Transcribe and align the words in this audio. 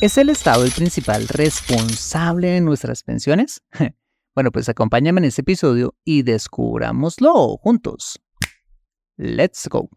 ¿Es 0.00 0.16
el 0.16 0.30
Estado 0.30 0.64
el 0.64 0.70
principal 0.70 1.28
responsable 1.28 2.48
de 2.48 2.60
nuestras 2.62 3.02
pensiones? 3.02 3.62
Bueno, 4.32 4.52
pues 4.52 4.68
acompáñame 4.68 5.18
en 5.18 5.24
este 5.24 5.40
episodio 5.40 5.96
y 6.04 6.22
descubrámoslo 6.22 7.56
juntos. 7.56 8.20
Let's 9.16 9.68
go. 9.68 9.90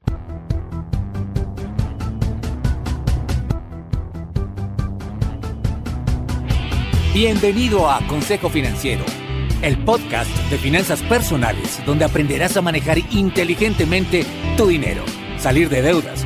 Bienvenido 7.13 7.89
a 7.89 8.05
Consejo 8.07 8.49
Financiero, 8.49 9.05
el 9.61 9.77
podcast 9.85 10.31
de 10.49 10.57
finanzas 10.57 11.03
personales 11.03 11.79
donde 11.85 12.05
aprenderás 12.05 12.57
a 12.57 12.63
manejar 12.63 12.97
inteligentemente 13.11 14.25
tu 14.57 14.65
dinero, 14.65 15.05
salir 15.37 15.69
de 15.69 15.83
deudas, 15.83 16.25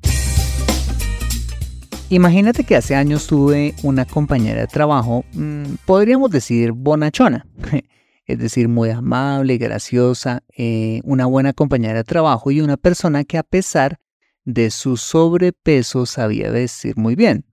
Imagínate 2.11 2.65
que 2.65 2.75
hace 2.75 2.93
años 2.93 3.25
tuve 3.25 3.73
una 3.83 4.03
compañera 4.03 4.59
de 4.59 4.67
trabajo, 4.67 5.23
mm, 5.31 5.75
podríamos 5.85 6.29
decir 6.29 6.73
bonachona, 6.73 7.47
es 8.25 8.37
decir, 8.37 8.67
muy 8.67 8.89
amable, 8.89 9.57
graciosa, 9.57 10.43
eh, 10.57 10.99
una 11.05 11.25
buena 11.25 11.53
compañera 11.53 11.99
de 11.99 12.03
trabajo 12.03 12.51
y 12.51 12.59
una 12.59 12.75
persona 12.75 13.23
que 13.23 13.37
a 13.37 13.43
pesar 13.43 13.97
de 14.43 14.71
su 14.71 14.97
sobrepeso 14.97 16.05
sabía 16.05 16.51
vestir 16.51 16.97
muy 16.97 17.15
bien. 17.15 17.45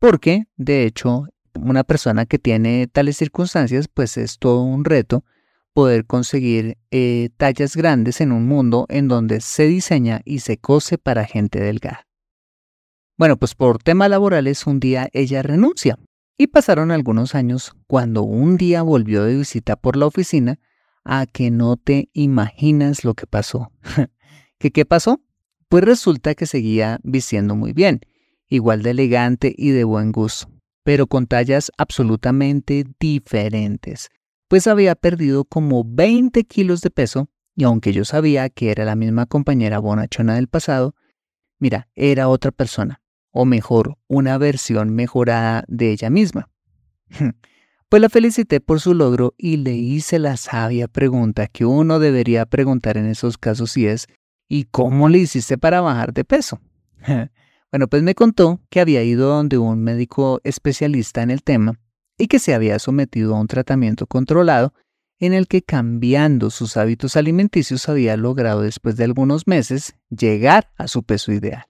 Porque, 0.00 0.46
de 0.56 0.86
hecho, 0.86 1.28
una 1.54 1.84
persona 1.84 2.26
que 2.26 2.40
tiene 2.40 2.88
tales 2.88 3.16
circunstancias, 3.16 3.86
pues 3.86 4.16
es 4.16 4.40
todo 4.40 4.62
un 4.62 4.84
reto 4.84 5.24
poder 5.72 6.04
conseguir 6.04 6.78
eh, 6.90 7.30
tallas 7.36 7.76
grandes 7.76 8.20
en 8.20 8.32
un 8.32 8.48
mundo 8.48 8.86
en 8.88 9.06
donde 9.06 9.40
se 9.40 9.68
diseña 9.68 10.20
y 10.24 10.40
se 10.40 10.56
cose 10.56 10.98
para 10.98 11.26
gente 11.26 11.60
delgada. 11.60 12.08
Bueno, 13.16 13.36
pues 13.36 13.54
por 13.54 13.82
temas 13.82 14.10
laborales 14.10 14.66
un 14.66 14.80
día 14.80 15.08
ella 15.12 15.42
renuncia 15.42 15.98
y 16.36 16.48
pasaron 16.48 16.90
algunos 16.90 17.36
años 17.36 17.72
cuando 17.86 18.22
un 18.22 18.56
día 18.56 18.82
volvió 18.82 19.22
de 19.22 19.36
visita 19.36 19.76
por 19.76 19.96
la 19.96 20.06
oficina 20.06 20.58
a 21.04 21.26
que 21.26 21.52
no 21.52 21.76
te 21.76 22.08
imaginas 22.12 23.04
lo 23.04 23.14
que 23.14 23.26
pasó. 23.26 23.70
¿Qué 24.58 24.72
qué 24.72 24.84
pasó? 24.84 25.20
Pues 25.68 25.84
resulta 25.84 26.34
que 26.34 26.46
seguía 26.46 26.98
vistiendo 27.04 27.54
muy 27.54 27.72
bien, 27.72 28.00
igual 28.48 28.82
de 28.82 28.90
elegante 28.90 29.54
y 29.56 29.70
de 29.70 29.84
buen 29.84 30.10
gusto, 30.10 30.50
pero 30.82 31.06
con 31.06 31.26
tallas 31.26 31.70
absolutamente 31.78 32.84
diferentes, 32.98 34.08
pues 34.48 34.66
había 34.66 34.94
perdido 34.96 35.44
como 35.44 35.84
20 35.84 36.44
kilos 36.44 36.80
de 36.80 36.90
peso 36.90 37.28
y 37.54 37.64
aunque 37.64 37.92
yo 37.92 38.04
sabía 38.04 38.48
que 38.48 38.70
era 38.70 38.84
la 38.84 38.96
misma 38.96 39.26
compañera 39.26 39.78
bonachona 39.78 40.34
del 40.34 40.48
pasado, 40.48 40.94
mira, 41.60 41.88
era 41.94 42.28
otra 42.28 42.50
persona, 42.50 43.00
o 43.34 43.44
mejor, 43.44 43.98
una 44.08 44.38
versión 44.38 44.94
mejorada 44.94 45.64
de 45.68 45.90
ella 45.90 46.08
misma. 46.08 46.48
Pues 47.90 48.00
la 48.00 48.08
felicité 48.08 48.60
por 48.60 48.80
su 48.80 48.92
logro 48.92 49.34
y 49.38 49.56
le 49.58 49.74
hice 49.74 50.18
la 50.18 50.36
sabia 50.36 50.88
pregunta 50.88 51.46
que 51.46 51.64
uno 51.64 52.00
debería 52.00 52.44
preguntar 52.44 52.96
en 52.96 53.06
esos 53.06 53.38
casos 53.38 53.76
y 53.76 53.86
es, 53.86 54.08
¿y 54.48 54.64
cómo 54.64 55.08
le 55.08 55.18
hiciste 55.18 55.58
para 55.58 55.80
bajar 55.80 56.12
de 56.12 56.24
peso? 56.24 56.60
Bueno, 57.70 57.88
pues 57.88 58.04
me 58.04 58.14
contó 58.14 58.60
que 58.70 58.80
había 58.80 59.02
ido 59.02 59.28
donde 59.28 59.58
un 59.58 59.82
médico 59.82 60.40
especialista 60.44 61.22
en 61.22 61.32
el 61.32 61.42
tema 61.42 61.80
y 62.16 62.28
que 62.28 62.38
se 62.38 62.54
había 62.54 62.78
sometido 62.78 63.34
a 63.34 63.40
un 63.40 63.48
tratamiento 63.48 64.06
controlado 64.06 64.72
en 65.18 65.32
el 65.32 65.48
que 65.48 65.62
cambiando 65.62 66.50
sus 66.50 66.76
hábitos 66.76 67.16
alimenticios 67.16 67.88
había 67.88 68.16
logrado 68.16 68.62
después 68.62 68.96
de 68.96 69.04
algunos 69.04 69.48
meses 69.48 69.94
llegar 70.08 70.70
a 70.76 70.86
su 70.86 71.02
peso 71.02 71.32
ideal. 71.32 71.64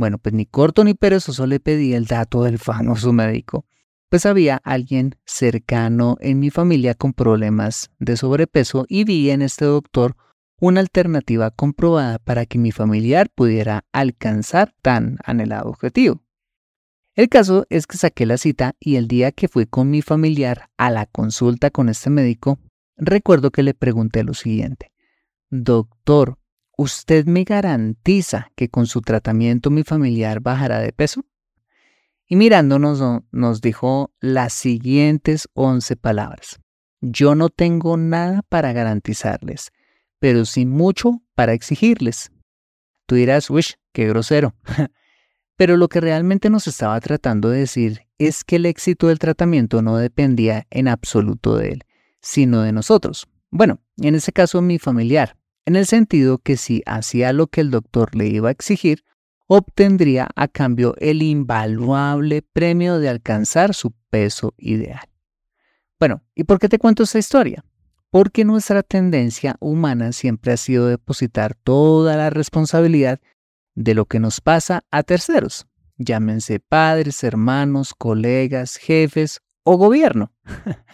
Bueno, 0.00 0.16
pues 0.16 0.34
ni 0.34 0.46
corto 0.46 0.82
ni 0.82 0.94
perezoso 0.94 1.46
le 1.46 1.60
pedí 1.60 1.92
el 1.92 2.06
dato 2.06 2.44
del 2.44 2.58
famoso 2.58 3.12
médico, 3.12 3.66
pues 4.08 4.24
había 4.24 4.56
alguien 4.64 5.16
cercano 5.26 6.16
en 6.20 6.38
mi 6.38 6.48
familia 6.48 6.94
con 6.94 7.12
problemas 7.12 7.90
de 7.98 8.16
sobrepeso 8.16 8.86
y 8.88 9.04
vi 9.04 9.28
en 9.28 9.42
este 9.42 9.66
doctor 9.66 10.16
una 10.58 10.80
alternativa 10.80 11.50
comprobada 11.50 12.18
para 12.18 12.46
que 12.46 12.58
mi 12.58 12.72
familiar 12.72 13.28
pudiera 13.28 13.84
alcanzar 13.92 14.72
tan 14.80 15.18
anhelado 15.22 15.68
objetivo. 15.68 16.22
El 17.14 17.28
caso 17.28 17.66
es 17.68 17.86
que 17.86 17.98
saqué 17.98 18.24
la 18.24 18.38
cita 18.38 18.76
y 18.80 18.96
el 18.96 19.06
día 19.06 19.32
que 19.32 19.48
fui 19.48 19.66
con 19.66 19.90
mi 19.90 20.00
familiar 20.00 20.70
a 20.78 20.90
la 20.90 21.04
consulta 21.04 21.68
con 21.68 21.90
este 21.90 22.08
médico, 22.08 22.58
recuerdo 22.96 23.50
que 23.50 23.62
le 23.62 23.74
pregunté 23.74 24.24
lo 24.24 24.32
siguiente, 24.32 24.92
Doctor, 25.50 26.38
¿usted 26.80 27.26
me 27.26 27.44
garantiza 27.44 28.52
que 28.56 28.70
con 28.70 28.86
su 28.86 29.02
tratamiento 29.02 29.68
mi 29.68 29.82
familiar 29.82 30.40
bajará 30.40 30.78
de 30.78 30.94
peso? 30.94 31.26
Y 32.26 32.36
mirándonos 32.36 33.22
nos 33.30 33.60
dijo 33.60 34.14
las 34.18 34.54
siguientes 34.54 35.46
once 35.52 35.96
palabras. 35.96 36.58
Yo 37.02 37.34
no 37.34 37.50
tengo 37.50 37.98
nada 37.98 38.40
para 38.48 38.72
garantizarles, 38.72 39.72
pero 40.20 40.46
sí 40.46 40.64
mucho 40.64 41.20
para 41.34 41.52
exigirles. 41.52 42.32
Tú 43.04 43.16
dirás, 43.16 43.50
wish, 43.50 43.76
qué 43.92 44.08
grosero. 44.08 44.54
pero 45.56 45.76
lo 45.76 45.88
que 45.88 46.00
realmente 46.00 46.48
nos 46.48 46.66
estaba 46.66 46.98
tratando 47.00 47.50
de 47.50 47.58
decir 47.58 48.06
es 48.16 48.42
que 48.42 48.56
el 48.56 48.64
éxito 48.64 49.08
del 49.08 49.18
tratamiento 49.18 49.82
no 49.82 49.98
dependía 49.98 50.66
en 50.70 50.88
absoluto 50.88 51.58
de 51.58 51.72
él, 51.72 51.84
sino 52.22 52.62
de 52.62 52.72
nosotros. 52.72 53.28
Bueno, 53.50 53.82
en 53.98 54.14
ese 54.14 54.32
caso 54.32 54.62
mi 54.62 54.78
familiar, 54.78 55.36
en 55.66 55.76
el 55.76 55.86
sentido 55.86 56.38
que 56.38 56.56
si 56.56 56.82
hacía 56.86 57.32
lo 57.32 57.46
que 57.46 57.60
el 57.60 57.70
doctor 57.70 58.14
le 58.14 58.26
iba 58.28 58.48
a 58.48 58.52
exigir, 58.52 59.04
obtendría 59.46 60.28
a 60.36 60.48
cambio 60.48 60.94
el 60.98 61.22
invaluable 61.22 62.42
premio 62.42 62.98
de 62.98 63.08
alcanzar 63.08 63.74
su 63.74 63.92
peso 64.10 64.54
ideal. 64.58 65.08
Bueno, 65.98 66.22
¿y 66.34 66.44
por 66.44 66.58
qué 66.58 66.68
te 66.68 66.78
cuento 66.78 67.02
esta 67.02 67.18
historia? 67.18 67.64
Porque 68.10 68.44
nuestra 68.44 68.82
tendencia 68.82 69.56
humana 69.60 70.12
siempre 70.12 70.52
ha 70.52 70.56
sido 70.56 70.86
depositar 70.86 71.54
toda 71.54 72.16
la 72.16 72.30
responsabilidad 72.30 73.20
de 73.74 73.94
lo 73.94 74.06
que 74.06 74.20
nos 74.20 74.40
pasa 74.40 74.84
a 74.90 75.02
terceros, 75.02 75.66
llámense 75.98 76.60
padres, 76.60 77.22
hermanos, 77.22 77.92
colegas, 77.92 78.76
jefes 78.76 79.40
o 79.62 79.76
gobierno, 79.76 80.32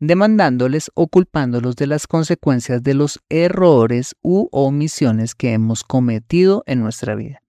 demandándoles 0.00 0.90
o 0.94 1.06
culpándolos 1.06 1.76
de 1.76 1.86
las 1.86 2.06
consecuencias 2.06 2.82
de 2.82 2.94
los 2.94 3.20
errores 3.28 4.16
u 4.22 4.48
omisiones 4.50 5.34
que 5.34 5.52
hemos 5.52 5.84
cometido 5.84 6.64
en 6.66 6.80
nuestra 6.80 7.14
vida. 7.14 7.42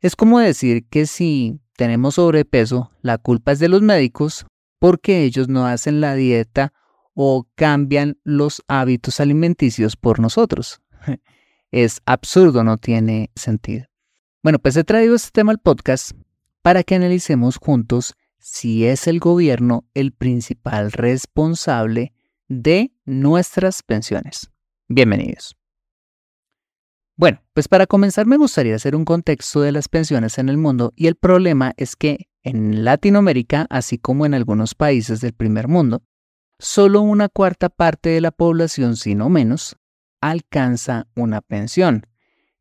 Es 0.00 0.16
como 0.16 0.38
decir 0.38 0.86
que 0.88 1.06
si 1.06 1.60
tenemos 1.76 2.14
sobrepeso, 2.14 2.90
la 3.02 3.18
culpa 3.18 3.52
es 3.52 3.58
de 3.58 3.68
los 3.68 3.82
médicos 3.82 4.46
porque 4.78 5.24
ellos 5.24 5.48
no 5.48 5.66
hacen 5.66 6.00
la 6.00 6.14
dieta 6.14 6.72
o 7.12 7.46
cambian 7.54 8.18
los 8.24 8.62
hábitos 8.68 9.20
alimenticios 9.20 9.96
por 9.96 10.20
nosotros. 10.20 10.80
Es 11.72 12.00
absurdo, 12.04 12.64
no 12.64 12.78
tiene 12.78 13.30
sentido. 13.36 13.86
Bueno, 14.42 14.58
pues 14.58 14.76
he 14.76 14.82
traído 14.82 15.14
este 15.14 15.30
tema 15.30 15.52
al 15.52 15.60
podcast 15.60 16.10
para 16.62 16.82
que 16.82 16.96
analicemos 16.96 17.58
juntos 17.58 18.14
si 18.40 18.86
es 18.86 19.06
el 19.06 19.20
gobierno 19.20 19.84
el 19.94 20.12
principal 20.12 20.92
responsable 20.92 22.12
de 22.48 22.92
nuestras 23.04 23.82
pensiones. 23.82 24.50
Bienvenidos. 24.88 25.56
Bueno, 27.16 27.42
pues 27.52 27.68
para 27.68 27.86
comenzar 27.86 28.26
me 28.26 28.38
gustaría 28.38 28.74
hacer 28.74 28.96
un 28.96 29.04
contexto 29.04 29.60
de 29.60 29.72
las 29.72 29.88
pensiones 29.88 30.38
en 30.38 30.48
el 30.48 30.56
mundo 30.56 30.92
y 30.96 31.06
el 31.06 31.16
problema 31.16 31.74
es 31.76 31.94
que 31.94 32.30
en 32.42 32.84
Latinoamérica, 32.84 33.66
así 33.68 33.98
como 33.98 34.24
en 34.24 34.32
algunos 34.32 34.74
países 34.74 35.20
del 35.20 35.34
primer 35.34 35.68
mundo, 35.68 36.02
solo 36.58 37.02
una 37.02 37.28
cuarta 37.28 37.68
parte 37.68 38.08
de 38.08 38.22
la 38.22 38.30
población, 38.30 38.96
si 38.96 39.14
no 39.14 39.28
menos, 39.28 39.76
alcanza 40.22 41.08
una 41.14 41.42
pensión, 41.42 42.06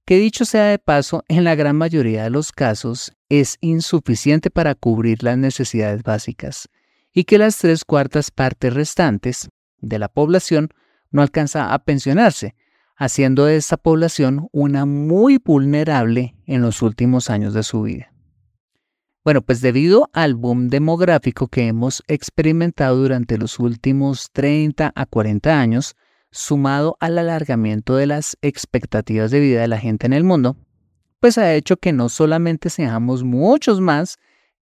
que 0.09 0.17
dicho 0.17 0.43
sea 0.43 0.63
de 0.63 0.79
paso, 0.79 1.23
en 1.27 1.43
la 1.43 1.53
gran 1.53 1.75
mayoría 1.75 2.23
de 2.23 2.31
los 2.31 2.51
casos 2.51 3.13
es 3.29 3.59
insuficiente 3.61 4.49
para 4.49 4.73
cubrir 4.73 5.21
las 5.21 5.37
necesidades 5.37 6.01
básicas, 6.01 6.67
y 7.13 7.25
que 7.25 7.37
las 7.37 7.59
tres 7.59 7.85
cuartas 7.85 8.31
partes 8.31 8.73
restantes 8.73 9.49
de 9.77 9.99
la 9.99 10.07
población 10.07 10.69
no 11.11 11.21
alcanza 11.21 11.75
a 11.75 11.83
pensionarse, 11.83 12.55
haciendo 12.95 13.45
de 13.45 13.57
esta 13.57 13.77
población 13.77 14.47
una 14.51 14.87
muy 14.87 15.37
vulnerable 15.37 16.33
en 16.47 16.63
los 16.63 16.81
últimos 16.81 17.29
años 17.29 17.53
de 17.53 17.61
su 17.61 17.83
vida. 17.83 18.11
Bueno, 19.23 19.43
pues 19.43 19.61
debido 19.61 20.09
al 20.13 20.33
boom 20.33 20.69
demográfico 20.69 21.49
que 21.49 21.67
hemos 21.67 22.01
experimentado 22.07 22.95
durante 22.95 23.37
los 23.37 23.59
últimos 23.59 24.31
30 24.31 24.91
a 24.95 25.05
40 25.05 25.61
años, 25.61 25.95
sumado 26.31 26.97
al 26.99 27.17
alargamiento 27.17 27.95
de 27.95 28.07
las 28.07 28.37
expectativas 28.41 29.31
de 29.31 29.39
vida 29.39 29.61
de 29.61 29.67
la 29.67 29.79
gente 29.79 30.05
en 30.05 30.13
el 30.13 30.23
mundo, 30.23 30.57
pues 31.19 31.37
ha 31.37 31.53
hecho 31.53 31.77
que 31.77 31.91
no 31.91 32.09
solamente 32.09 32.69
seamos 32.69 33.23
muchos 33.23 33.81
más 33.81 34.17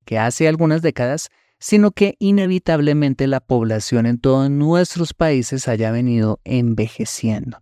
que 0.05 0.17
hace 0.17 0.47
algunas 0.47 0.81
décadas, 0.81 1.29
sino 1.59 1.91
que 1.91 2.15
inevitablemente 2.19 3.27
la 3.27 3.39
población 3.39 4.05
en 4.05 4.19
todos 4.19 4.49
nuestros 4.49 5.13
países 5.13 5.67
haya 5.67 5.91
venido 5.91 6.39
envejeciendo 6.43 7.61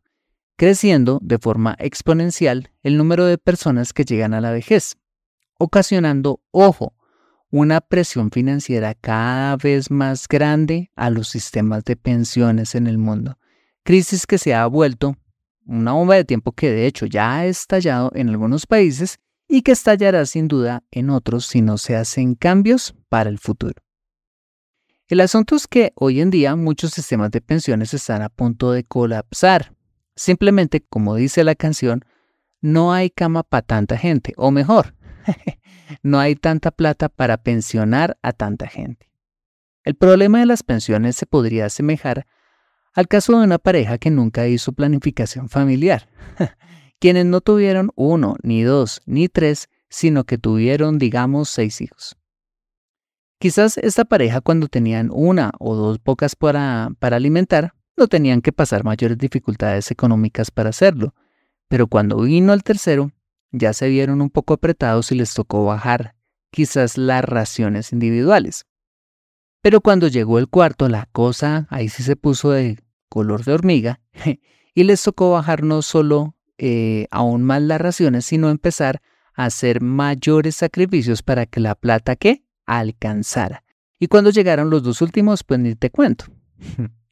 creciendo 0.55 1.19
de 1.21 1.37
forma 1.37 1.75
exponencial 1.79 2.71
el 2.83 2.97
número 2.97 3.25
de 3.25 3.37
personas 3.37 3.93
que 3.93 4.05
llegan 4.05 4.33
a 4.33 4.41
la 4.41 4.51
vejez, 4.51 4.95
ocasionando, 5.57 6.41
ojo, 6.51 6.93
una 7.51 7.81
presión 7.81 8.31
financiera 8.31 8.93
cada 8.95 9.55
vez 9.57 9.91
más 9.91 10.27
grande 10.27 10.91
a 10.95 11.09
los 11.09 11.29
sistemas 11.29 11.83
de 11.83 11.95
pensiones 11.95 12.75
en 12.75 12.87
el 12.87 12.97
mundo, 12.97 13.37
crisis 13.85 14.27
que 14.27 14.37
se 14.37 14.53
ha 14.53 14.65
vuelto 14.65 15.15
una 15.65 15.93
bomba 15.93 16.15
de 16.15 16.25
tiempo 16.25 16.51
que 16.51 16.69
de 16.69 16.85
hecho 16.85 17.05
ya 17.05 17.37
ha 17.37 17.45
estallado 17.45 18.11
en 18.13 18.27
algunos 18.27 18.67
países 18.67 19.17
y 19.47 19.61
que 19.61 19.71
estallará 19.71 20.25
sin 20.25 20.49
duda 20.49 20.83
en 20.91 21.09
otros 21.09 21.45
si 21.45 21.61
no 21.61 21.77
se 21.77 21.95
hacen 21.95 22.35
cambios 22.35 22.93
para 23.07 23.29
el 23.29 23.39
futuro. 23.39 23.81
El 25.07 25.21
asunto 25.21 25.55
es 25.55 25.67
que 25.67 25.93
hoy 25.95 26.19
en 26.19 26.29
día 26.31 26.57
muchos 26.57 26.91
sistemas 26.91 27.31
de 27.31 27.39
pensiones 27.39 27.93
están 27.93 28.21
a 28.21 28.29
punto 28.29 28.73
de 28.73 28.83
colapsar 28.83 29.71
Simplemente, 30.15 30.81
como 30.81 31.15
dice 31.15 31.43
la 31.43 31.55
canción, 31.55 32.05
no 32.61 32.93
hay 32.93 33.09
cama 33.09 33.43
para 33.43 33.61
tanta 33.61 33.97
gente, 33.97 34.33
o 34.37 34.49
mejor, 34.49 34.95
no 36.03 36.19
hay 36.19 36.35
tanta 36.35 36.71
plata 36.71 37.09
para 37.09 37.37
pensionar 37.37 38.17
a 38.21 38.31
tanta 38.31 38.67
gente. 38.67 39.09
El 39.83 39.95
problema 39.95 40.39
de 40.39 40.45
las 40.45 40.63
pensiones 40.63 41.15
se 41.15 41.25
podría 41.25 41.65
asemejar 41.65 42.27
al 42.95 43.07
caso 43.09 43.37
de 43.37 43.43
una 43.43 43.59
pareja 43.59 43.97
que 43.97 44.09
nunca 44.09 44.47
hizo 44.47 44.71
planificación 44.71 45.49
familiar, 45.49 46.07
quienes 46.99 47.25
no 47.25 47.41
tuvieron 47.41 47.91
uno, 47.95 48.37
ni 48.41 48.63
dos, 48.63 49.01
ni 49.05 49.27
tres, 49.27 49.69
sino 49.89 50.23
que 50.23 50.37
tuvieron, 50.37 50.97
digamos, 50.97 51.49
seis 51.49 51.81
hijos. 51.81 52.15
Quizás 53.37 53.77
esta 53.77 54.05
pareja 54.05 54.39
cuando 54.39 54.69
tenían 54.69 55.09
una 55.11 55.51
o 55.59 55.75
dos 55.75 56.01
bocas 56.01 56.37
para, 56.37 56.89
para 56.99 57.17
alimentar, 57.17 57.73
no 57.97 58.07
tenían 58.07 58.41
que 58.41 58.53
pasar 58.53 58.85
mayores 58.85 59.17
dificultades 59.17 59.91
económicas 59.91 60.49
para 60.49 60.69
hacerlo, 60.69 61.13
pero 61.67 61.87
cuando 61.87 62.21
vino 62.21 62.53
el 62.53 62.63
tercero, 62.63 63.11
ya 63.51 63.73
se 63.73 63.89
vieron 63.89 64.21
un 64.21 64.29
poco 64.29 64.53
apretados 64.53 65.11
y 65.11 65.15
les 65.15 65.33
tocó 65.33 65.65
bajar 65.65 66.15
quizás 66.49 66.97
las 66.97 67.25
raciones 67.25 67.91
individuales. 67.91 68.65
Pero 69.61 69.81
cuando 69.81 70.07
llegó 70.07 70.39
el 70.39 70.47
cuarto, 70.47 70.87
la 70.87 71.09
cosa 71.11 71.67
ahí 71.69 71.89
sí 71.89 72.03
se 72.03 72.15
puso 72.15 72.51
de 72.51 72.77
color 73.09 73.43
de 73.43 73.53
hormiga 73.53 74.01
y 74.73 74.83
les 74.83 75.03
tocó 75.03 75.31
bajar 75.31 75.63
no 75.63 75.81
solo 75.81 76.35
eh, 76.57 77.07
aún 77.11 77.43
más 77.43 77.61
las 77.61 77.81
raciones, 77.81 78.25
sino 78.25 78.49
empezar 78.49 79.01
a 79.33 79.45
hacer 79.45 79.81
mayores 79.81 80.55
sacrificios 80.55 81.21
para 81.21 81.45
que 81.45 81.59
la 81.59 81.75
plata 81.75 82.15
que 82.15 82.43
alcanzara. 82.65 83.63
Y 83.99 84.07
cuando 84.07 84.29
llegaron 84.29 84.69
los 84.69 84.83
dos 84.83 85.01
últimos, 85.01 85.43
pues 85.43 85.59
ni 85.59 85.75
te 85.75 85.89
cuento. 85.89 86.25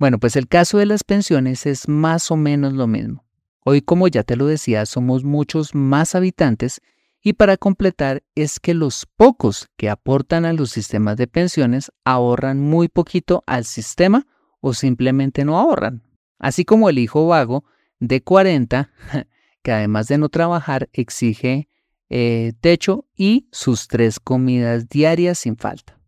Bueno, 0.00 0.20
pues 0.20 0.36
el 0.36 0.46
caso 0.46 0.78
de 0.78 0.86
las 0.86 1.02
pensiones 1.02 1.66
es 1.66 1.88
más 1.88 2.30
o 2.30 2.36
menos 2.36 2.72
lo 2.72 2.86
mismo. 2.86 3.24
Hoy, 3.64 3.82
como 3.82 4.06
ya 4.06 4.22
te 4.22 4.36
lo 4.36 4.46
decía, 4.46 4.86
somos 4.86 5.24
muchos 5.24 5.74
más 5.74 6.14
habitantes 6.14 6.80
y 7.20 7.32
para 7.32 7.56
completar 7.56 8.22
es 8.36 8.60
que 8.60 8.74
los 8.74 9.06
pocos 9.16 9.68
que 9.76 9.90
aportan 9.90 10.44
a 10.44 10.52
los 10.52 10.70
sistemas 10.70 11.16
de 11.16 11.26
pensiones 11.26 11.90
ahorran 12.04 12.60
muy 12.60 12.86
poquito 12.86 13.42
al 13.46 13.64
sistema 13.64 14.26
o 14.60 14.74
simplemente 14.74 15.44
no 15.44 15.58
ahorran. 15.58 16.02
Así 16.38 16.64
como 16.64 16.88
el 16.88 16.98
hijo 16.98 17.26
vago 17.26 17.64
de 17.98 18.22
40, 18.22 18.90
que 19.62 19.72
además 19.72 20.08
de 20.08 20.18
no 20.18 20.28
trabajar 20.28 20.88
exige 20.92 21.68
eh, 22.10 22.52
techo 22.60 23.06
y 23.14 23.48
sus 23.52 23.88
tres 23.88 24.18
comidas 24.20 24.88
diarias 24.88 25.38
sin 25.38 25.56
falta. 25.56 25.98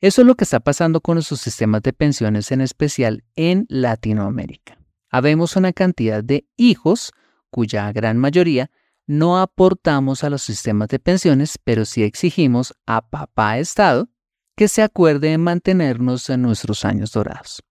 Eso 0.00 0.22
es 0.22 0.26
lo 0.26 0.34
que 0.34 0.42
está 0.44 0.58
pasando 0.58 1.00
con 1.00 1.14
nuestros 1.14 1.40
sistemas 1.40 1.82
de 1.82 1.92
pensiones, 1.92 2.50
en 2.50 2.60
especial 2.60 3.22
en 3.36 3.66
Latinoamérica. 3.68 4.78
Habemos 5.10 5.54
una 5.54 5.72
cantidad 5.72 6.24
de 6.24 6.44
hijos 6.56 7.12
cuya 7.50 7.92
gran 7.92 8.18
mayoría 8.18 8.70
no 9.06 9.38
aportamos 9.38 10.24
a 10.24 10.30
los 10.30 10.42
sistemas 10.42 10.88
de 10.88 10.98
pensiones, 10.98 11.56
pero 11.62 11.84
sí 11.84 12.02
exigimos 12.02 12.74
a 12.86 13.08
papá 13.08 13.58
Estado 13.58 14.08
que 14.56 14.68
se 14.68 14.82
acuerde 14.82 15.30
de 15.30 15.38
mantenernos 15.38 16.28
en 16.30 16.42
nuestros 16.42 16.84
años 16.84 17.12
dorados. 17.12 17.62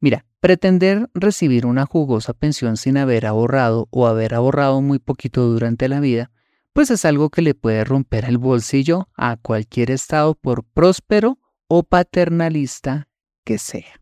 Mira, 0.00 0.26
pretender 0.40 1.08
recibir 1.14 1.66
una 1.66 1.86
jugosa 1.86 2.32
pensión 2.34 2.76
sin 2.76 2.96
haber 2.96 3.26
ahorrado 3.26 3.88
o 3.90 4.06
haber 4.06 4.34
ahorrado 4.34 4.80
muy 4.80 4.98
poquito 4.98 5.46
durante 5.46 5.88
la 5.88 6.00
vida 6.00 6.30
pues 6.74 6.90
es 6.90 7.04
algo 7.04 7.30
que 7.30 7.40
le 7.40 7.54
puede 7.54 7.84
romper 7.84 8.24
el 8.24 8.36
bolsillo 8.36 9.08
a 9.14 9.36
cualquier 9.36 9.92
estado 9.92 10.34
por 10.34 10.64
próspero 10.64 11.38
o 11.68 11.84
paternalista 11.84 13.08
que 13.44 13.58
sea. 13.58 14.00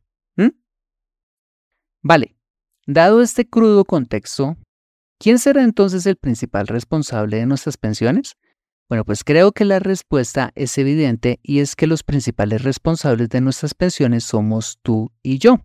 Vale, 2.04 2.34
dado 2.84 3.22
este 3.22 3.48
crudo 3.48 3.84
contexto, 3.84 4.56
¿quién 5.20 5.38
será 5.38 5.62
entonces 5.62 6.04
el 6.06 6.16
principal 6.16 6.66
responsable 6.66 7.36
de 7.36 7.46
nuestras 7.46 7.76
pensiones? 7.76 8.36
Bueno, 8.88 9.04
pues 9.04 9.24
creo 9.24 9.52
que 9.52 9.64
la 9.64 9.78
respuesta 9.78 10.52
es 10.54 10.76
evidente 10.76 11.40
y 11.42 11.60
es 11.60 11.76
que 11.76 11.86
los 11.86 12.02
principales 12.02 12.62
responsables 12.62 13.28
de 13.30 13.40
nuestras 13.40 13.74
pensiones 13.74 14.24
somos 14.24 14.78
tú 14.82 15.12
y 15.22 15.38
yo. 15.38 15.60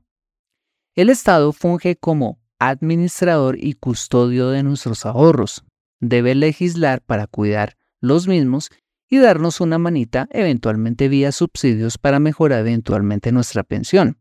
El 0.95 1.09
Estado 1.09 1.51
funge 1.51 1.95
como 1.95 2.39
administrador 2.59 3.57
y 3.59 3.73
custodio 3.73 4.49
de 4.49 4.63
nuestros 4.63 5.05
ahorros, 5.05 5.63
debe 5.99 6.35
legislar 6.35 7.01
para 7.01 7.27
cuidar 7.27 7.77
los 7.99 8.27
mismos 8.27 8.69
y 9.09 9.17
darnos 9.17 9.61
una 9.61 9.77
manita 9.77 10.27
eventualmente 10.31 11.07
vía 11.07 11.31
subsidios 11.31 11.97
para 11.97 12.19
mejorar 12.19 12.59
eventualmente 12.59 13.31
nuestra 13.31 13.63
pensión. 13.63 14.19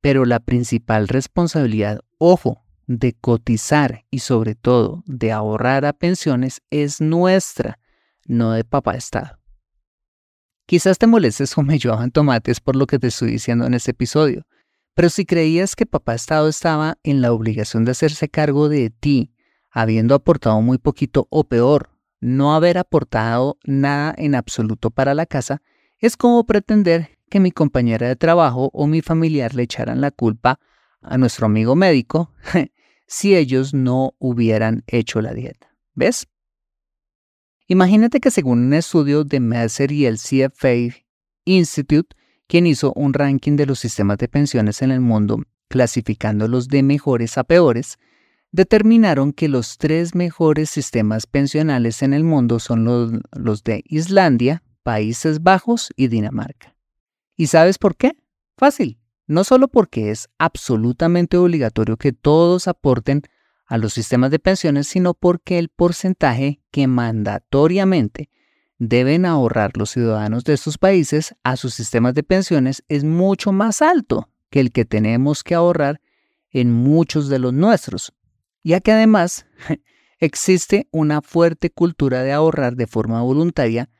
Pero 0.00 0.24
la 0.24 0.40
principal 0.40 1.08
responsabilidad, 1.08 2.00
ojo, 2.18 2.64
de 2.86 3.14
cotizar 3.14 4.04
y 4.10 4.18
sobre 4.18 4.54
todo 4.54 5.02
de 5.06 5.32
ahorrar 5.32 5.84
a 5.86 5.94
pensiones 5.94 6.60
es 6.70 7.00
nuestra, 7.00 7.78
no 8.26 8.52
de 8.52 8.64
papá 8.64 8.94
Estado. 8.94 9.38
Quizás 10.66 10.98
te 10.98 11.06
molestes 11.06 11.56
o 11.58 11.62
me 11.62 11.78
lluevan 11.78 12.10
tomates 12.10 12.60
por 12.60 12.76
lo 12.76 12.86
que 12.86 12.98
te 12.98 13.08
estoy 13.08 13.32
diciendo 13.32 13.66
en 13.66 13.74
este 13.74 13.90
episodio, 13.90 14.46
pero 14.94 15.10
si 15.10 15.26
creías 15.26 15.76
que 15.76 15.86
papá 15.86 16.14
Estado 16.14 16.48
estaba 16.48 16.98
en 17.02 17.20
la 17.20 17.32
obligación 17.32 17.84
de 17.84 17.90
hacerse 17.90 18.28
cargo 18.28 18.68
de 18.68 18.90
ti, 18.90 19.32
habiendo 19.70 20.14
aportado 20.14 20.60
muy 20.62 20.78
poquito 20.78 21.26
o 21.30 21.44
peor, 21.44 21.90
no 22.20 22.54
haber 22.54 22.78
aportado 22.78 23.58
nada 23.64 24.14
en 24.16 24.34
absoluto 24.34 24.90
para 24.90 25.14
la 25.14 25.26
casa, 25.26 25.60
es 25.98 26.16
como 26.16 26.46
pretender 26.46 27.18
que 27.28 27.40
mi 27.40 27.50
compañera 27.50 28.08
de 28.08 28.16
trabajo 28.16 28.70
o 28.72 28.86
mi 28.86 29.02
familiar 29.02 29.54
le 29.54 29.64
echaran 29.64 30.00
la 30.00 30.10
culpa 30.10 30.60
a 31.02 31.18
nuestro 31.18 31.46
amigo 31.46 31.74
médico 31.74 32.32
si 33.06 33.36
ellos 33.36 33.74
no 33.74 34.14
hubieran 34.18 34.84
hecho 34.86 35.20
la 35.20 35.34
dieta. 35.34 35.74
¿Ves? 35.94 36.26
Imagínate 37.66 38.20
que 38.20 38.30
según 38.30 38.66
un 38.66 38.74
estudio 38.74 39.24
de 39.24 39.40
Mercer 39.40 39.90
y 39.90 40.04
el 40.04 40.18
CFA 40.18 40.94
Institute, 41.46 42.14
quien 42.46 42.66
hizo 42.66 42.92
un 42.94 43.14
ranking 43.14 43.56
de 43.56 43.64
los 43.64 43.78
sistemas 43.78 44.18
de 44.18 44.28
pensiones 44.28 44.82
en 44.82 44.90
el 44.90 45.00
mundo, 45.00 45.42
clasificándolos 45.68 46.68
de 46.68 46.82
mejores 46.82 47.38
a 47.38 47.44
peores, 47.44 47.98
determinaron 48.52 49.32
que 49.32 49.48
los 49.48 49.78
tres 49.78 50.14
mejores 50.14 50.70
sistemas 50.70 51.26
pensionales 51.26 52.02
en 52.02 52.12
el 52.12 52.22
mundo 52.22 52.60
son 52.60 52.84
los, 52.84 53.12
los, 53.32 53.64
de 53.64 53.82
Islandia, 53.86 54.62
Países 54.82 55.42
Bajos 55.42 55.90
y 55.96 56.08
Dinamarca. 56.08 56.76
¿Y 57.36 57.46
sabes 57.46 57.78
por 57.78 57.96
qué? 57.96 58.16
Fácil. 58.56 58.98
No 59.26 59.42
solo 59.42 59.68
porque 59.68 60.10
es 60.10 60.28
absolutamente 60.38 61.38
obligatorio 61.38 61.96
que 61.96 62.12
todos 62.12 62.68
aporten 62.68 63.22
a 63.66 63.78
los 63.78 63.94
sistemas 63.94 64.30
de 64.30 64.38
pensiones, 64.38 64.86
sino 64.86 65.14
porque 65.14 65.58
el 65.58 65.68
porcentaje 65.68 66.60
que 66.70 66.86
mandatoriamente 66.86 68.30
deben 68.78 69.24
ahorrar 69.24 69.76
los 69.76 69.90
ciudadanos 69.90 70.44
de 70.44 70.54
estos 70.54 70.78
países 70.78 71.34
a 71.42 71.56
sus 71.56 71.74
sistemas 71.74 72.14
de 72.14 72.22
pensiones 72.22 72.84
es 72.88 73.04
mucho 73.04 73.52
más 73.52 73.82
alto 73.82 74.28
que 74.50 74.60
el 74.60 74.72
que 74.72 74.84
tenemos 74.84 75.42
que 75.42 75.54
ahorrar 75.54 76.00
en 76.50 76.72
muchos 76.72 77.28
de 77.28 77.38
los 77.38 77.52
nuestros, 77.52 78.12
ya 78.62 78.80
que 78.80 78.92
además 78.92 79.46
existe 80.18 80.88
una 80.90 81.22
fuerte 81.22 81.70
cultura 81.70 82.22
de 82.22 82.32
ahorrar 82.32 82.76
de 82.76 82.86
forma 82.86 83.22
voluntaria 83.22 83.90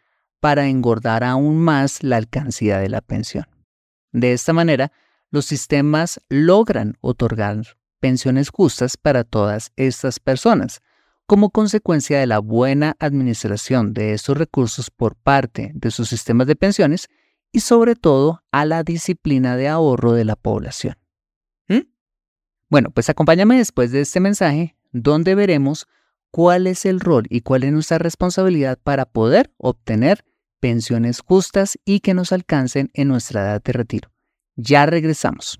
para 0.41 0.69
engordar 0.69 1.25
aún 1.25 1.57
más 1.59 2.03
la 2.03 2.17
alcancía 2.17 2.79
de 2.79 2.89
la 2.89 3.01
pensión. 3.01 3.47
De 4.13 4.33
esta 4.33 4.53
manera, 4.53 4.93
los 5.31 5.47
sistemas 5.47 6.21
logran 6.29 6.97
otorgar 7.01 7.77
pensiones 8.05 8.51
justas 8.51 8.99
para 8.99 9.25
todas 9.25 9.73
estas 9.77 10.21
personas, 10.21 10.83
como 11.25 11.49
consecuencia 11.49 12.21
de 12.21 12.27
la 12.27 12.39
buena 12.39 12.97
administración 12.99 13.95
de 13.95 14.13
estos 14.13 14.37
recursos 14.37 14.91
por 14.91 15.17
parte 15.17 15.73
de 15.75 15.91
sus 15.91 16.11
sistemas 16.11 16.47
de 16.47 16.55
pensiones 16.55 17.09
y 17.51 17.61
sobre 17.61 17.95
todo 17.95 18.43
a 18.53 18.67
la 18.67 18.83
disciplina 18.83 19.57
de 19.57 19.69
ahorro 19.69 20.13
de 20.13 20.27
la 20.27 20.37
población. 20.37 20.97
¿Mm? 21.67 21.87
Bueno, 22.69 22.91
pues 22.91 23.09
acompáñame 23.09 23.57
después 23.57 23.91
de 23.91 24.03
este 24.03 24.21
mensaje 24.21 24.77
donde 24.93 25.35
veremos 25.35 25.87
cuál 26.31 26.67
es 26.67 26.85
el 26.85 27.01
rol 27.01 27.25
y 27.31 27.41
cuál 27.41 27.65
es 27.65 27.73
nuestra 27.73 27.97
responsabilidad 27.97 28.79
para 28.85 29.07
poder 29.07 29.51
obtener 29.57 30.27
pensiones 30.61 31.23
justas 31.27 31.79
y 31.87 32.01
que 32.01 32.13
nos 32.13 32.33
alcancen 32.33 32.91
en 32.93 33.09
nuestra 33.09 33.41
edad 33.41 33.63
de 33.63 33.73
retiro. 33.73 34.11
Ya 34.57 34.85
regresamos. 34.85 35.59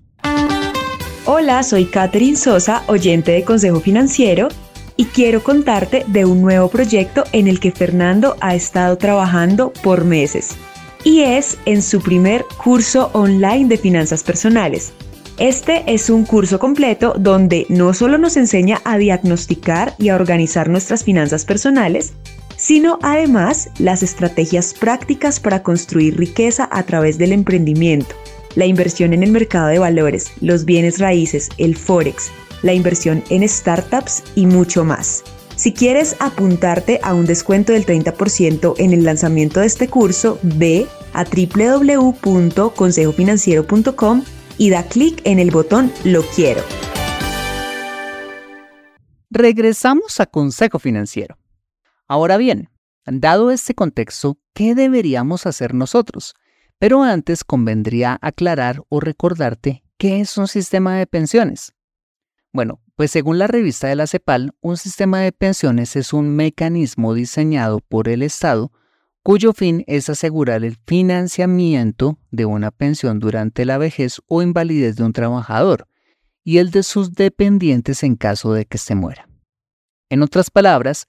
Hola, 1.27 1.63
soy 1.63 1.85
Catherine 1.85 2.37
Sosa, 2.37 2.83
oyente 2.85 3.31
de 3.31 3.43
Consejo 3.43 3.79
Financiero, 3.79 4.47
y 4.95 5.05
quiero 5.05 5.41
contarte 5.41 6.05
de 6.05 6.23
un 6.23 6.43
nuevo 6.43 6.69
proyecto 6.69 7.23
en 7.31 7.47
el 7.47 7.59
que 7.59 7.71
Fernando 7.71 8.35
ha 8.41 8.53
estado 8.53 8.95
trabajando 8.99 9.73
por 9.81 10.05
meses. 10.05 10.55
Y 11.03 11.21
es 11.21 11.57
en 11.65 11.81
su 11.81 11.99
primer 11.99 12.45
curso 12.63 13.09
online 13.13 13.65
de 13.65 13.79
finanzas 13.79 14.21
personales. 14.21 14.93
Este 15.39 15.83
es 15.87 16.11
un 16.11 16.25
curso 16.25 16.59
completo 16.59 17.15
donde 17.17 17.65
no 17.69 17.95
solo 17.95 18.19
nos 18.19 18.37
enseña 18.37 18.81
a 18.83 18.99
diagnosticar 18.99 19.95
y 19.97 20.09
a 20.09 20.15
organizar 20.15 20.69
nuestras 20.69 21.03
finanzas 21.03 21.43
personales, 21.43 22.13
sino 22.55 22.99
además 23.01 23.71
las 23.79 24.03
estrategias 24.03 24.75
prácticas 24.75 25.39
para 25.39 25.63
construir 25.63 26.17
riqueza 26.17 26.69
a 26.71 26.83
través 26.83 27.17
del 27.17 27.31
emprendimiento 27.31 28.15
la 28.55 28.65
inversión 28.65 29.13
en 29.13 29.23
el 29.23 29.31
mercado 29.31 29.67
de 29.67 29.79
valores, 29.79 30.31
los 30.41 30.65
bienes 30.65 30.99
raíces, 30.99 31.49
el 31.57 31.75
forex, 31.75 32.31
la 32.63 32.73
inversión 32.73 33.23
en 33.29 33.47
startups 33.47 34.23
y 34.35 34.47
mucho 34.47 34.83
más. 34.83 35.23
Si 35.55 35.71
quieres 35.71 36.17
apuntarte 36.19 36.99
a 37.03 37.13
un 37.13 37.25
descuento 37.25 37.71
del 37.71 37.85
30% 37.85 38.73
en 38.77 38.91
el 38.91 39.05
lanzamiento 39.05 39.61
de 39.61 39.67
este 39.67 39.87
curso, 39.87 40.37
ve 40.41 40.87
a 41.13 41.23
www.consejofinanciero.com 41.23 44.23
y 44.57 44.69
da 44.69 44.83
clic 44.83 45.21
en 45.23 45.39
el 45.39 45.51
botón 45.51 45.93
Lo 46.03 46.23
quiero. 46.23 46.61
Regresamos 49.29 50.19
a 50.19 50.25
Consejo 50.25 50.79
Financiero. 50.79 51.37
Ahora 52.07 52.35
bien, 52.37 52.69
dado 53.05 53.51
este 53.51 53.75
contexto, 53.75 54.37
¿qué 54.53 54.75
deberíamos 54.75 55.45
hacer 55.45 55.73
nosotros? 55.73 56.35
Pero 56.79 57.03
antes 57.03 57.43
convendría 57.43 58.17
aclarar 58.21 58.83
o 58.89 58.99
recordarte 58.99 59.83
qué 59.97 60.19
es 60.19 60.37
un 60.37 60.47
sistema 60.47 60.95
de 60.97 61.07
pensiones. 61.07 61.73
Bueno, 62.51 62.81
pues 62.95 63.11
según 63.11 63.37
la 63.37 63.47
revista 63.47 63.87
de 63.87 63.95
la 63.95 64.07
CEPAL, 64.07 64.53
un 64.61 64.77
sistema 64.77 65.19
de 65.19 65.31
pensiones 65.31 65.95
es 65.95 66.13
un 66.13 66.35
mecanismo 66.35 67.13
diseñado 67.13 67.79
por 67.79 68.07
el 68.07 68.21
Estado 68.21 68.71
cuyo 69.23 69.53
fin 69.53 69.83
es 69.87 70.07
asegurar 70.07 70.63
el 70.63 70.77
financiamiento 70.85 72.19
de 72.29 72.45
una 72.45 72.69
pensión 72.69 73.19
durante 73.19 73.65
la 73.65 73.79
vejez 73.79 74.21
o 74.27 74.43
invalidez 74.43 74.97
de 74.97 75.03
un 75.03 75.13
trabajador 75.13 75.87
y 76.43 76.59
el 76.59 76.69
de 76.69 76.83
sus 76.83 77.13
dependientes 77.13 78.03
en 78.03 78.15
caso 78.15 78.53
de 78.53 78.65
que 78.65 78.77
se 78.77 78.93
muera. 78.93 79.27
En 80.09 80.21
otras 80.21 80.51
palabras, 80.51 81.07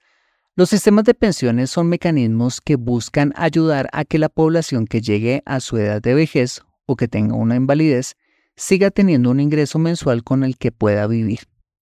los 0.57 0.71
sistemas 0.71 1.05
de 1.05 1.13
pensiones 1.13 1.69
son 1.69 1.87
mecanismos 1.87 2.61
que 2.61 2.77
buscan 2.77 3.31
ayudar 3.35 3.89
a 3.93 4.05
que 4.05 4.17
la 4.17 4.27
población 4.27 4.87
que 4.87 5.01
llegue 5.01 5.43
a 5.45 5.59
su 5.59 5.77
edad 5.77 6.01
de 6.01 6.15
vejez 6.15 6.63
o 6.87 6.95
que 6.95 7.07
tenga 7.07 7.35
una 7.35 7.55
invalidez 7.55 8.15
siga 8.55 8.89
teniendo 8.89 9.29
un 9.29 9.39
ingreso 9.39 9.77
mensual 9.77 10.23
con 10.23 10.43
el 10.43 10.57
que 10.57 10.71
pueda 10.71 11.05
vivir, 11.05 11.41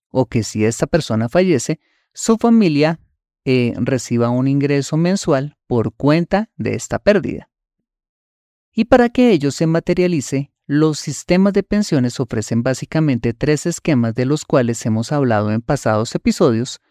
o 0.10 0.26
que 0.26 0.44
si 0.44 0.66
esta 0.66 0.88
persona 0.88 1.30
fallece, 1.30 1.80
su 2.14 2.36
familia 2.36 3.00
eh, 3.46 3.74
reciba 3.78 4.30
un 4.30 4.50
ingreso 4.50 4.98
mensual 4.98 5.58
por 5.68 5.94
cuenta 5.94 6.52
de 6.58 6.76
esta 6.76 7.00
pérdida. 7.00 7.50
Y 8.74 8.86
para 8.86 9.08
que 9.08 9.32
ello 9.32 9.52
se 9.52 9.68
materialice, 9.68 10.52
los 10.68 11.00
sistemas 11.00 11.54
de 11.54 11.64
pensiones 11.64 12.20
ofrecen 12.20 12.62
básicamente 12.62 13.34
tres 13.34 13.68
esquemas 13.68 14.16
de 14.16 14.26
los 14.26 14.44
cuales 14.44 14.86
hemos 14.86 15.14
hablado 15.14 15.54
en 15.54 15.62
pasados 15.62 16.14
episodios 16.14 16.82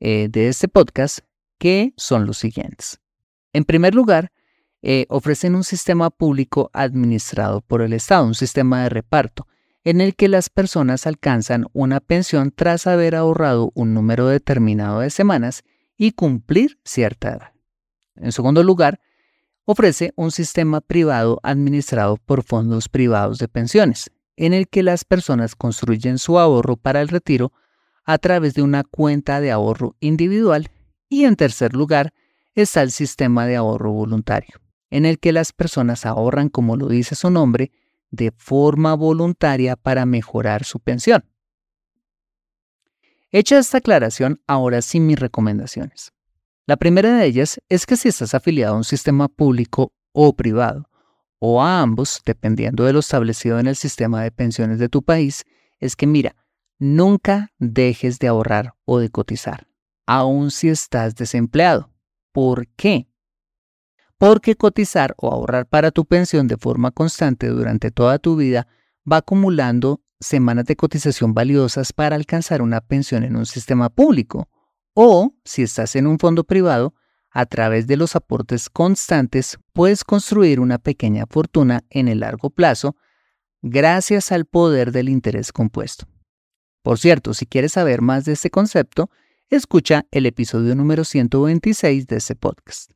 eh, 0.00 0.28
de 0.30 0.48
este 0.48 0.68
podcast 0.68 1.20
que 1.60 1.92
son 1.98 2.26
los 2.26 2.38
siguientes. 2.38 3.00
En 3.52 3.64
primer 3.64 3.94
lugar, 3.94 4.32
eh, 4.82 5.04
ofrecen 5.10 5.54
un 5.54 5.62
sistema 5.62 6.08
público 6.08 6.70
administrado 6.72 7.60
por 7.60 7.82
el 7.82 7.92
Estado, 7.92 8.24
un 8.24 8.34
sistema 8.34 8.82
de 8.82 8.88
reparto, 8.88 9.46
en 9.84 10.00
el 10.00 10.16
que 10.16 10.28
las 10.28 10.48
personas 10.48 11.06
alcanzan 11.06 11.66
una 11.74 12.00
pensión 12.00 12.50
tras 12.50 12.86
haber 12.86 13.14
ahorrado 13.14 13.72
un 13.74 13.92
número 13.92 14.26
determinado 14.26 15.00
de 15.00 15.10
semanas 15.10 15.62
y 15.98 16.12
cumplir 16.12 16.78
cierta 16.82 17.28
edad. 17.28 17.52
En 18.16 18.32
segundo 18.32 18.62
lugar, 18.62 19.00
ofrece 19.66 20.12
un 20.16 20.30
sistema 20.30 20.80
privado 20.80 21.40
administrado 21.42 22.16
por 22.16 22.42
fondos 22.42 22.88
privados 22.88 23.38
de 23.38 23.48
pensiones, 23.48 24.10
en 24.36 24.54
el 24.54 24.66
que 24.66 24.82
las 24.82 25.04
personas 25.04 25.56
construyen 25.56 26.16
su 26.16 26.38
ahorro 26.38 26.76
para 26.76 27.02
el 27.02 27.08
retiro 27.08 27.52
a 28.04 28.16
través 28.16 28.54
de 28.54 28.62
una 28.62 28.82
cuenta 28.82 29.42
de 29.42 29.50
ahorro 29.50 29.94
individual 30.00 30.70
y 31.10 31.24
en 31.24 31.36
tercer 31.36 31.74
lugar 31.74 32.14
está 32.54 32.80
el 32.80 32.92
sistema 32.92 33.44
de 33.44 33.56
ahorro 33.56 33.92
voluntario, 33.92 34.60
en 34.88 35.04
el 35.04 35.18
que 35.18 35.32
las 35.32 35.52
personas 35.52 36.06
ahorran, 36.06 36.48
como 36.48 36.76
lo 36.76 36.88
dice 36.88 37.14
su 37.14 37.30
nombre, 37.30 37.72
de 38.10 38.32
forma 38.36 38.94
voluntaria 38.94 39.76
para 39.76 40.06
mejorar 40.06 40.64
su 40.64 40.80
pensión. 40.80 41.24
Hecha 43.32 43.58
esta 43.58 43.78
aclaración, 43.78 44.40
ahora 44.46 44.82
sí 44.82 44.98
mis 44.98 45.18
recomendaciones. 45.18 46.12
La 46.66 46.76
primera 46.76 47.16
de 47.16 47.26
ellas 47.26 47.60
es 47.68 47.86
que 47.86 47.96
si 47.96 48.08
estás 48.08 48.34
afiliado 48.34 48.74
a 48.74 48.78
un 48.78 48.84
sistema 48.84 49.28
público 49.28 49.92
o 50.12 50.34
privado, 50.34 50.88
o 51.38 51.62
a 51.62 51.80
ambos, 51.80 52.20
dependiendo 52.24 52.84
de 52.84 52.92
lo 52.92 53.00
establecido 53.00 53.58
en 53.58 53.66
el 53.66 53.76
sistema 53.76 54.22
de 54.22 54.30
pensiones 54.30 54.78
de 54.78 54.88
tu 54.88 55.02
país, 55.02 55.44
es 55.78 55.96
que 55.96 56.06
mira, 56.06 56.36
nunca 56.78 57.52
dejes 57.58 58.18
de 58.18 58.28
ahorrar 58.28 58.74
o 58.84 58.98
de 58.98 59.08
cotizar 59.08 59.69
aun 60.10 60.50
si 60.50 60.68
estás 60.68 61.14
desempleado. 61.14 61.88
¿Por 62.32 62.66
qué? 62.66 63.06
Porque 64.18 64.56
cotizar 64.56 65.14
o 65.16 65.32
ahorrar 65.32 65.66
para 65.66 65.92
tu 65.92 66.04
pensión 66.04 66.48
de 66.48 66.56
forma 66.56 66.90
constante 66.90 67.46
durante 67.46 67.92
toda 67.92 68.18
tu 68.18 68.34
vida 68.34 68.66
va 69.10 69.18
acumulando 69.18 70.02
semanas 70.18 70.64
de 70.64 70.74
cotización 70.74 71.32
valiosas 71.32 71.92
para 71.92 72.16
alcanzar 72.16 72.60
una 72.60 72.80
pensión 72.80 73.22
en 73.22 73.36
un 73.36 73.46
sistema 73.46 73.88
público. 73.88 74.48
O, 74.94 75.32
si 75.44 75.62
estás 75.62 75.94
en 75.94 76.08
un 76.08 76.18
fondo 76.18 76.42
privado, 76.42 76.92
a 77.30 77.46
través 77.46 77.86
de 77.86 77.96
los 77.96 78.16
aportes 78.16 78.68
constantes 78.68 79.60
puedes 79.72 80.02
construir 80.02 80.58
una 80.58 80.78
pequeña 80.78 81.26
fortuna 81.30 81.84
en 81.88 82.08
el 82.08 82.18
largo 82.18 82.50
plazo 82.50 82.96
gracias 83.62 84.32
al 84.32 84.44
poder 84.44 84.90
del 84.90 85.08
interés 85.08 85.52
compuesto. 85.52 86.06
Por 86.82 86.98
cierto, 86.98 87.32
si 87.32 87.46
quieres 87.46 87.72
saber 87.72 88.02
más 88.02 88.24
de 88.24 88.32
este 88.32 88.50
concepto, 88.50 89.08
escucha 89.56 90.06
el 90.12 90.26
episodio 90.26 90.76
número 90.76 91.04
126 91.04 92.06
de 92.06 92.16
este 92.16 92.36
podcast. 92.36 92.92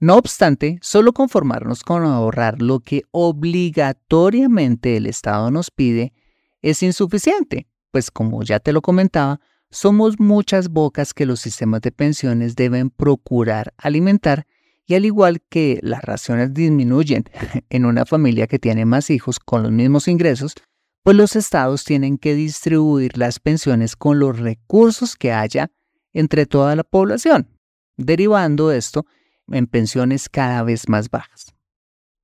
No 0.00 0.16
obstante, 0.16 0.78
solo 0.82 1.12
conformarnos 1.12 1.84
con 1.84 2.04
ahorrar 2.04 2.60
lo 2.60 2.80
que 2.80 3.02
obligatoriamente 3.12 4.96
el 4.96 5.06
Estado 5.06 5.50
nos 5.50 5.70
pide 5.70 6.12
es 6.62 6.82
insuficiente, 6.82 7.68
pues 7.90 8.10
como 8.10 8.42
ya 8.42 8.58
te 8.58 8.72
lo 8.72 8.80
comentaba, 8.80 9.40
somos 9.70 10.18
muchas 10.18 10.70
bocas 10.70 11.14
que 11.14 11.26
los 11.26 11.40
sistemas 11.40 11.82
de 11.82 11.92
pensiones 11.92 12.56
deben 12.56 12.90
procurar 12.90 13.74
alimentar 13.76 14.46
y 14.86 14.94
al 14.94 15.04
igual 15.04 15.40
que 15.48 15.78
las 15.82 16.02
raciones 16.02 16.52
disminuyen 16.52 17.24
en 17.70 17.84
una 17.84 18.04
familia 18.06 18.46
que 18.46 18.58
tiene 18.58 18.84
más 18.86 19.10
hijos 19.10 19.38
con 19.38 19.62
los 19.62 19.72
mismos 19.72 20.08
ingresos, 20.08 20.54
pues 21.02 21.16
los 21.16 21.36
estados 21.36 21.84
tienen 21.84 22.18
que 22.18 22.34
distribuir 22.34 23.18
las 23.18 23.40
pensiones 23.40 23.96
con 23.96 24.18
los 24.18 24.38
recursos 24.38 25.16
que 25.16 25.32
haya 25.32 25.70
entre 26.12 26.46
toda 26.46 26.76
la 26.76 26.84
población, 26.84 27.48
derivando 27.96 28.70
esto 28.70 29.06
en 29.48 29.66
pensiones 29.66 30.28
cada 30.28 30.62
vez 30.62 30.88
más 30.88 31.10
bajas. 31.10 31.54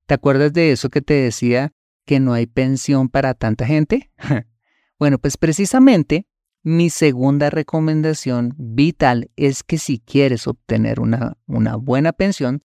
¿Te 0.05 0.13
acuerdas 0.13 0.53
de 0.53 0.71
eso 0.71 0.89
que 0.89 1.01
te 1.01 1.13
decía 1.15 1.73
que 2.05 2.19
no 2.19 2.33
hay 2.33 2.47
pensión 2.47 3.09
para 3.09 3.33
tanta 3.33 3.65
gente? 3.65 4.11
bueno, 4.99 5.19
pues 5.19 5.37
precisamente 5.37 6.25
mi 6.63 6.89
segunda 6.89 7.49
recomendación 7.49 8.53
vital 8.57 9.29
es 9.35 9.63
que 9.63 9.77
si 9.77 9.99
quieres 9.99 10.47
obtener 10.47 10.99
una, 10.99 11.37
una 11.45 11.75
buena 11.75 12.13
pensión, 12.13 12.63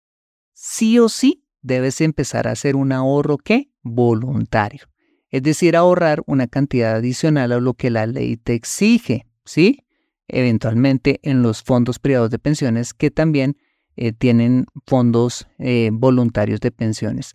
sí 0.53 1.00
o 1.00 1.10
sí 1.10 1.46
debes 1.62 2.01
empezar 2.01 2.48
a 2.48 2.51
hacer 2.51 2.75
un 2.75 2.91
ahorro 2.91 3.38
que 3.38 3.72
voluntario. 3.82 4.90
Es 5.31 5.43
decir, 5.43 5.75
ahorrar 5.75 6.21
una 6.25 6.47
cantidad 6.47 6.95
adicional 6.95 7.53
a 7.53 7.59
lo 7.59 7.73
que 7.73 7.89
la 7.89 8.05
ley 8.05 8.38
te 8.38 8.53
exige, 8.53 9.25
¿sí? 9.45 9.85
Eventualmente 10.27 11.19
en 11.23 11.41
los 11.41 11.63
fondos 11.63 12.00
privados 12.00 12.29
de 12.29 12.39
pensiones 12.39 12.93
que 12.93 13.11
también 13.11 13.57
eh, 13.95 14.11
tienen 14.13 14.65
fondos 14.85 15.47
eh, 15.57 15.89
voluntarios 15.91 16.59
de 16.59 16.71
pensiones. 16.71 17.33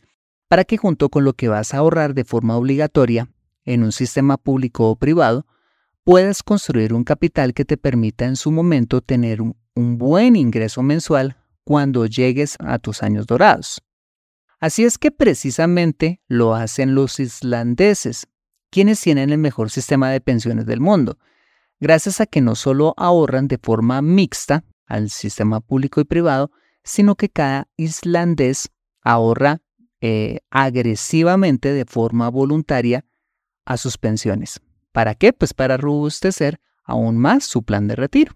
Para 0.48 0.64
que 0.64 0.76
junto 0.76 1.08
con 1.08 1.24
lo 1.24 1.32
que 1.32 1.48
vas 1.48 1.74
a 1.74 1.78
ahorrar 1.78 2.14
de 2.14 2.24
forma 2.24 2.56
obligatoria 2.56 3.28
en 3.64 3.82
un 3.82 3.92
sistema 3.92 4.36
público 4.36 4.90
o 4.90 4.96
privado, 4.96 5.46
puedas 6.04 6.42
construir 6.42 6.94
un 6.94 7.02
capital 7.02 7.52
que 7.52 7.64
te 7.64 7.76
permita 7.76 8.26
en 8.26 8.36
su 8.36 8.52
momento 8.52 9.00
tener 9.00 9.42
un, 9.42 9.54
buen 9.74 10.36
ingreso 10.36 10.82
mensual 10.82 11.36
cuando 11.64 12.06
llegues 12.06 12.56
a 12.60 12.78
tus 12.78 13.02
años 13.02 13.26
dorados. 13.26 13.82
Así 14.58 14.84
es 14.84 14.98
que 14.98 15.10
precisamente 15.10 16.22
lo 16.28 16.54
hacen 16.54 16.94
los 16.94 17.20
islandeses, 17.20 18.26
quienes 18.70 19.00
tienen 19.00 19.30
el 19.30 19.38
mejor 19.38 19.70
sistema 19.70 20.10
de 20.10 20.20
pensiones 20.20 20.66
del 20.66 20.80
mundo, 20.80 21.18
gracias 21.78 22.20
a 22.20 22.26
que 22.26 22.40
no 22.40 22.54
solo 22.54 22.94
ahorran 22.96 23.48
de 23.48 23.58
forma 23.58 24.00
mixta 24.02 24.64
al 24.86 25.10
sistema 25.10 25.60
público 25.60 26.00
y 26.00 26.04
privado, 26.04 26.50
sino 26.84 27.16
que 27.16 27.28
cada 27.28 27.68
islandés 27.76 28.70
ahorra 29.02 29.60
eh, 30.00 30.40
agresivamente 30.50 31.72
de 31.72 31.84
forma 31.84 32.28
voluntaria 32.30 33.04
a 33.64 33.76
sus 33.76 33.98
pensiones. 33.98 34.60
¿Para 34.92 35.14
qué? 35.14 35.32
Pues 35.32 35.52
para 35.52 35.76
robustecer 35.76 36.60
aún 36.84 37.18
más 37.18 37.44
su 37.44 37.62
plan 37.62 37.88
de 37.88 37.96
retiro. 37.96 38.34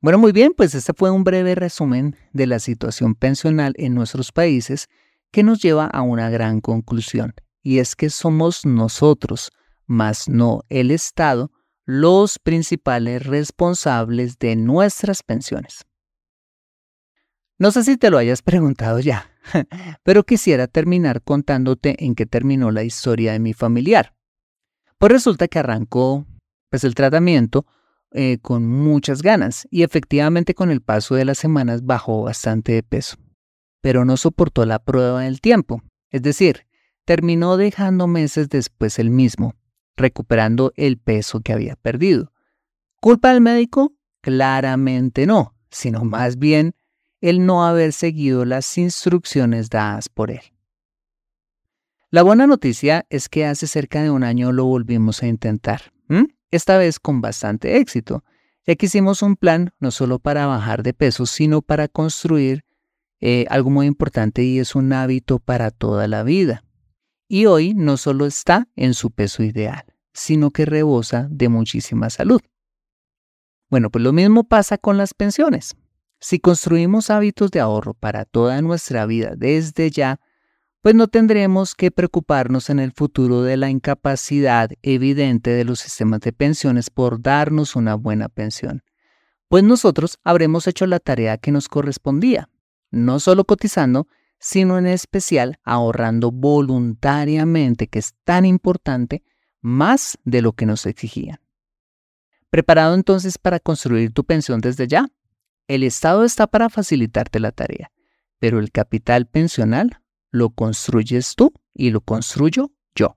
Bueno, 0.00 0.18
muy 0.18 0.32
bien, 0.32 0.52
pues 0.54 0.74
este 0.74 0.92
fue 0.92 1.10
un 1.10 1.24
breve 1.24 1.54
resumen 1.54 2.16
de 2.32 2.46
la 2.46 2.58
situación 2.58 3.14
pensional 3.14 3.72
en 3.76 3.94
nuestros 3.94 4.30
países 4.30 4.88
que 5.30 5.42
nos 5.42 5.60
lleva 5.60 5.86
a 5.86 6.02
una 6.02 6.28
gran 6.30 6.60
conclusión, 6.60 7.34
y 7.62 7.78
es 7.78 7.96
que 7.96 8.10
somos 8.10 8.66
nosotros, 8.66 9.52
más 9.86 10.28
no 10.28 10.62
el 10.68 10.90
Estado, 10.90 11.50
los 11.86 12.38
principales 12.38 13.24
responsables 13.24 14.38
de 14.38 14.56
nuestras 14.56 15.22
pensiones. 15.22 15.86
No 17.58 17.70
sé 17.70 17.84
si 17.84 17.96
te 17.96 18.10
lo 18.10 18.18
hayas 18.18 18.42
preguntado 18.42 19.00
ya, 19.00 19.30
pero 20.02 20.24
quisiera 20.24 20.66
terminar 20.66 21.22
contándote 21.22 22.04
en 22.04 22.14
qué 22.14 22.26
terminó 22.26 22.70
la 22.70 22.82
historia 22.82 23.32
de 23.32 23.38
mi 23.38 23.54
familiar. 23.54 24.14
Pues 24.98 25.10
resulta 25.10 25.48
que 25.48 25.58
arrancó 25.58 26.26
pues, 26.68 26.84
el 26.84 26.94
tratamiento 26.94 27.64
eh, 28.12 28.38
con 28.40 28.66
muchas 28.66 29.22
ganas 29.22 29.66
y 29.70 29.82
efectivamente 29.82 30.54
con 30.54 30.70
el 30.70 30.80
paso 30.80 31.14
de 31.14 31.24
las 31.24 31.38
semanas 31.38 31.84
bajó 31.84 32.22
bastante 32.22 32.72
de 32.72 32.82
peso, 32.82 33.16
pero 33.80 34.04
no 34.04 34.16
soportó 34.16 34.64
la 34.64 34.78
prueba 34.78 35.22
del 35.22 35.40
tiempo, 35.40 35.82
es 36.10 36.22
decir, 36.22 36.66
terminó 37.04 37.56
dejando 37.56 38.06
meses 38.06 38.48
después 38.48 38.98
el 38.98 39.10
mismo, 39.10 39.54
recuperando 39.96 40.72
el 40.76 40.98
peso 40.98 41.40
que 41.40 41.52
había 41.52 41.76
perdido. 41.76 42.32
¿Culpa 43.00 43.32
del 43.32 43.40
médico? 43.40 43.94
Claramente 44.20 45.26
no, 45.26 45.54
sino 45.70 46.04
más 46.04 46.38
bien 46.38 46.74
el 47.20 47.44
no 47.44 47.66
haber 47.66 47.92
seguido 47.92 48.44
las 48.44 48.76
instrucciones 48.78 49.68
dadas 49.68 50.08
por 50.08 50.30
él. 50.30 50.40
La 52.10 52.22
buena 52.22 52.46
noticia 52.46 53.04
es 53.10 53.28
que 53.28 53.44
hace 53.46 53.66
cerca 53.66 54.02
de 54.02 54.10
un 54.10 54.22
año 54.22 54.52
lo 54.52 54.64
volvimos 54.64 55.22
a 55.22 55.26
intentar, 55.26 55.92
esta 56.50 56.78
vez 56.78 56.98
con 56.98 57.20
bastante 57.20 57.78
éxito, 57.78 58.24
ya 58.66 58.74
que 58.74 58.86
hicimos 58.86 59.22
un 59.22 59.36
plan 59.36 59.72
no 59.78 59.90
solo 59.90 60.18
para 60.18 60.46
bajar 60.46 60.82
de 60.82 60.92
peso, 60.92 61.26
sino 61.26 61.62
para 61.62 61.88
construir 61.88 62.64
eh, 63.20 63.46
algo 63.48 63.70
muy 63.70 63.86
importante 63.86 64.42
y 64.42 64.58
es 64.58 64.74
un 64.74 64.92
hábito 64.92 65.38
para 65.38 65.70
toda 65.70 66.08
la 66.08 66.22
vida. 66.22 66.64
Y 67.28 67.46
hoy 67.46 67.74
no 67.74 67.96
solo 67.96 68.26
está 68.26 68.68
en 68.76 68.94
su 68.94 69.10
peso 69.10 69.42
ideal, 69.42 69.84
sino 70.12 70.50
que 70.50 70.64
rebosa 70.64 71.28
de 71.30 71.48
muchísima 71.48 72.10
salud. 72.10 72.40
Bueno, 73.68 73.90
pues 73.90 74.04
lo 74.04 74.12
mismo 74.12 74.44
pasa 74.44 74.78
con 74.78 74.96
las 74.96 75.12
pensiones. 75.12 75.74
Si 76.20 76.38
construimos 76.38 77.10
hábitos 77.10 77.50
de 77.50 77.60
ahorro 77.60 77.94
para 77.94 78.24
toda 78.24 78.62
nuestra 78.62 79.06
vida 79.06 79.34
desde 79.36 79.90
ya, 79.90 80.20
pues 80.86 80.94
no 80.94 81.08
tendremos 81.08 81.74
que 81.74 81.90
preocuparnos 81.90 82.70
en 82.70 82.78
el 82.78 82.92
futuro 82.92 83.42
de 83.42 83.56
la 83.56 83.68
incapacidad 83.70 84.70
evidente 84.82 85.50
de 85.50 85.64
los 85.64 85.80
sistemas 85.80 86.20
de 86.20 86.32
pensiones 86.32 86.90
por 86.90 87.20
darnos 87.20 87.74
una 87.74 87.96
buena 87.96 88.28
pensión, 88.28 88.84
pues 89.48 89.64
nosotros 89.64 90.20
habremos 90.22 90.68
hecho 90.68 90.86
la 90.86 91.00
tarea 91.00 91.38
que 91.38 91.50
nos 91.50 91.66
correspondía, 91.66 92.48
no 92.92 93.18
solo 93.18 93.42
cotizando, 93.42 94.06
sino 94.38 94.78
en 94.78 94.86
especial 94.86 95.58
ahorrando 95.64 96.30
voluntariamente, 96.30 97.88
que 97.88 97.98
es 97.98 98.14
tan 98.22 98.44
importante, 98.44 99.24
más 99.60 100.16
de 100.22 100.40
lo 100.40 100.52
que 100.52 100.66
nos 100.66 100.86
exigían. 100.86 101.40
¿Preparado 102.48 102.94
entonces 102.94 103.38
para 103.38 103.58
construir 103.58 104.12
tu 104.12 104.22
pensión 104.22 104.60
desde 104.60 104.86
ya? 104.86 105.08
El 105.66 105.82
Estado 105.82 106.22
está 106.22 106.46
para 106.46 106.70
facilitarte 106.70 107.40
la 107.40 107.50
tarea, 107.50 107.90
pero 108.38 108.60
el 108.60 108.70
capital 108.70 109.26
pensional 109.26 109.98
lo 110.36 110.50
construyes 110.50 111.34
tú 111.34 111.52
y 111.74 111.90
lo 111.90 112.02
construyo 112.02 112.70
yo. 112.94 113.16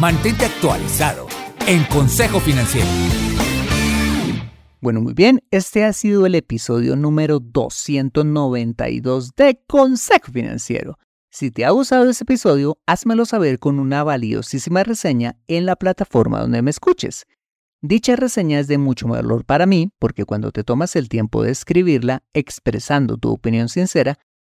Mantente 0.00 0.44
actualizado 0.44 1.28
en 1.66 1.84
Consejo 1.84 2.40
Financiero. 2.40 2.88
Bueno, 4.80 5.00
muy 5.00 5.12
bien, 5.12 5.42
este 5.50 5.84
ha 5.84 5.92
sido 5.92 6.26
el 6.26 6.34
episodio 6.34 6.96
número 6.96 7.38
292 7.38 9.34
de 9.36 9.62
Consejo 9.66 10.32
Financiero. 10.32 10.98
Si 11.30 11.52
te 11.52 11.64
ha 11.64 11.70
gustado 11.70 12.10
este 12.10 12.24
episodio, 12.24 12.78
házmelo 12.86 13.24
saber 13.24 13.60
con 13.60 13.78
una 13.78 14.02
valiosísima 14.02 14.82
reseña 14.82 15.36
en 15.46 15.66
la 15.66 15.76
plataforma 15.76 16.40
donde 16.40 16.62
me 16.62 16.70
escuches. 16.70 17.26
Dicha 17.82 18.16
reseña 18.16 18.58
es 18.58 18.66
de 18.66 18.78
mucho 18.78 19.06
valor 19.06 19.44
para 19.44 19.66
mí 19.66 19.92
porque 20.00 20.24
cuando 20.24 20.50
te 20.50 20.64
tomas 20.64 20.96
el 20.96 21.08
tiempo 21.08 21.44
de 21.44 21.52
escribirla 21.52 22.24
expresando 22.34 23.16
tu 23.16 23.30
opinión 23.30 23.68
sincera, 23.68 24.18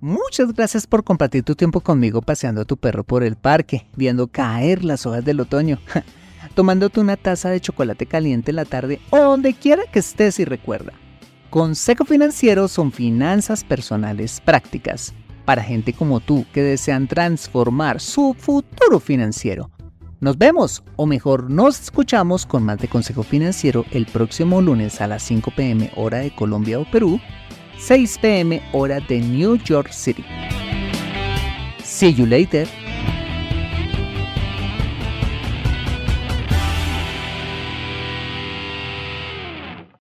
Muchas 0.00 0.52
gracias 0.52 0.86
por 0.86 1.04
compartir 1.04 1.42
tu 1.42 1.54
tiempo 1.54 1.80
conmigo 1.80 2.20
paseando 2.20 2.60
a 2.60 2.64
tu 2.66 2.76
perro 2.76 3.02
por 3.02 3.22
el 3.24 3.36
parque, 3.36 3.86
viendo 3.96 4.26
caer 4.26 4.84
las 4.84 5.06
hojas 5.06 5.24
del 5.24 5.40
otoño, 5.40 5.78
tomándote 6.54 7.00
una 7.00 7.16
taza 7.16 7.48
de 7.48 7.60
chocolate 7.60 8.04
caliente 8.04 8.50
en 8.50 8.56
la 8.56 8.66
tarde 8.66 9.00
o 9.10 9.16
donde 9.16 9.54
quiera 9.54 9.84
que 9.90 10.00
estés 10.00 10.38
y 10.38 10.44
recuerda. 10.44 10.92
Consejo 11.48 12.04
Financiero 12.04 12.68
son 12.68 12.92
finanzas 12.92 13.64
personales 13.64 14.42
prácticas 14.44 15.14
para 15.46 15.62
gente 15.62 15.94
como 15.94 16.20
tú 16.20 16.44
que 16.52 16.62
desean 16.62 17.08
transformar 17.08 18.00
su 18.00 18.34
futuro 18.38 19.00
financiero. 19.00 19.70
Nos 20.20 20.36
vemos, 20.36 20.82
o 20.96 21.06
mejor, 21.06 21.50
nos 21.50 21.80
escuchamos 21.80 22.44
con 22.44 22.62
más 22.64 22.78
de 22.78 22.88
Consejo 22.88 23.22
Financiero 23.22 23.84
el 23.92 24.06
próximo 24.06 24.60
lunes 24.60 25.00
a 25.00 25.06
las 25.06 25.22
5 25.22 25.52
pm 25.56 25.90
hora 25.94 26.18
de 26.18 26.34
Colombia 26.34 26.80
o 26.80 26.90
Perú, 26.90 27.20
6 27.78 28.18
pm 28.18 28.60
hora 28.72 29.00
de 29.00 29.20
New 29.20 29.58
York 29.68 29.92
City. 29.92 30.24
See 31.82 32.12
you 32.12 32.26
later. 32.26 32.66